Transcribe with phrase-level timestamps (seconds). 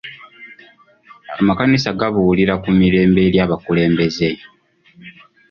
[1.39, 4.27] Amakanisa gabuulira ku mirembe eri abakulembeze.